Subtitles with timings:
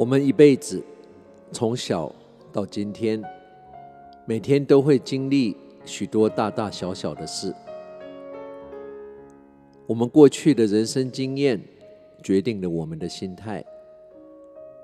[0.00, 0.82] 我们一辈子，
[1.52, 2.10] 从小
[2.50, 3.22] 到今天，
[4.24, 5.54] 每天都会经历
[5.84, 7.54] 许多大大小小的事。
[9.86, 11.60] 我们过去的人生经验，
[12.22, 13.62] 决定了我们的心态，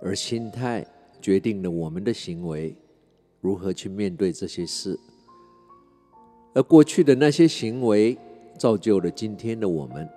[0.00, 0.82] 而心态
[1.20, 2.74] 决定了我们的行为，
[3.42, 4.98] 如何去面对这些事。
[6.54, 8.16] 而过去的那些行为，
[8.56, 10.08] 造就了今天的我们。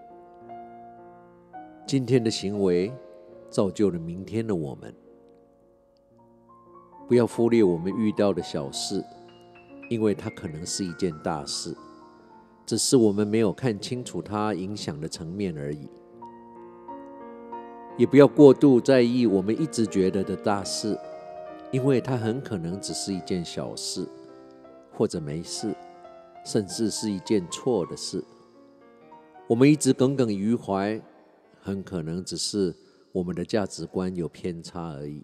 [1.86, 2.90] 今天的行为。
[3.56, 4.94] 造就了明天的我们。
[7.08, 9.02] 不要忽略我们遇到的小事，
[9.90, 11.74] 因为它可能是一件大事，
[12.66, 15.88] 只是我们没有看清楚它影响的层面而已。
[17.98, 21.00] 也不要过度在意我们一直觉得的大事，
[21.72, 24.06] 因为它很可能只是一件小事，
[24.92, 25.74] 或者没事，
[26.44, 28.22] 甚至是一件错的事。
[29.48, 31.02] 我们一直耿耿于怀，
[31.62, 32.76] 很可能只是。
[33.16, 35.24] 我们的价值观有偏差而已。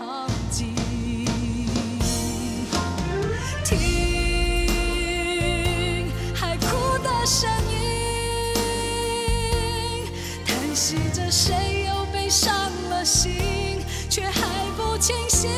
[12.31, 14.41] 伤了心，却还
[14.77, 15.49] 不清醒？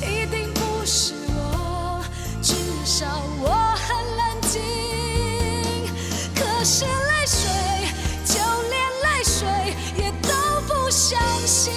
[0.00, 2.00] 一定不是我，
[2.40, 2.54] 至
[2.84, 4.62] 少我很冷静。
[6.32, 7.50] 可是泪水，
[8.24, 8.34] 就
[8.68, 9.48] 连泪水
[9.96, 10.30] 也都
[10.68, 11.72] 不相信。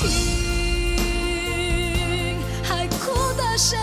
[0.00, 0.04] 听
[2.62, 3.80] 海哭的声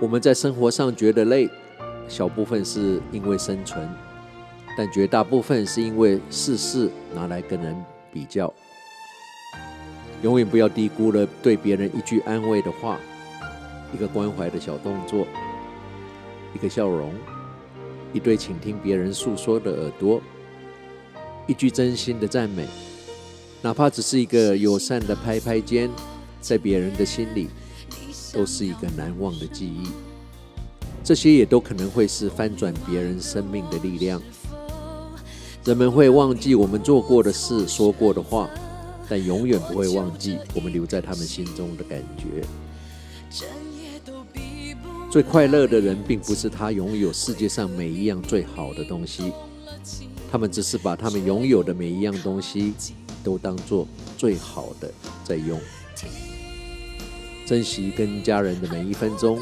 [0.00, 1.48] 我们在生活上觉得累，
[2.08, 3.88] 小部分是因为生存，
[4.76, 7.74] 但绝大部分是因为事事拿来跟人
[8.12, 8.52] 比较。
[10.22, 12.98] 永远不要低估了对别人一句安慰的话，
[13.94, 15.26] 一个关怀的小动作，
[16.54, 17.14] 一个笑容，
[18.12, 20.20] 一对倾听别人诉说的耳朵，
[21.46, 22.66] 一句真心的赞美，
[23.64, 25.90] 哪怕只是一个友善的拍拍肩，
[26.38, 27.48] 在别人的心里。
[28.30, 29.86] 都是一个难忘的记忆，
[31.04, 34.20] 这些也都可能会是翻转别人生命的力量。
[35.64, 38.50] 人们会忘记我们做过的事、说过的话，
[39.08, 42.44] 但永远不会忘记我们留在他们心中的感觉。
[45.08, 49.32] 最快乐的人，并不是他拥有世界上每一样最好的东西，
[50.28, 52.74] 他们只是把他们拥有的每一样东西
[53.24, 54.92] 都当做最好的
[55.24, 55.60] 在用。
[57.46, 59.38] 珍惜跟家人的每一分钟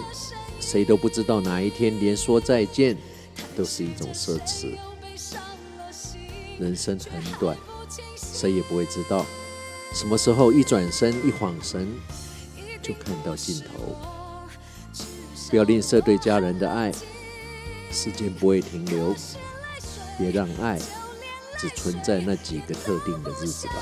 [0.58, 2.96] 谁都不知道哪一天连说再见
[3.56, 4.76] 都是一种奢侈。
[6.58, 7.56] 人生很短
[8.16, 9.26] 谁也不会知道
[9.92, 11.88] 什么时候一转身一晃神
[12.80, 13.96] 就看到尽头。
[15.52, 16.90] 不要吝啬对家人的爱
[17.90, 19.14] 时间不会停留
[20.18, 20.78] 别让爱
[21.62, 23.74] 只存在那几个特定的日子吧。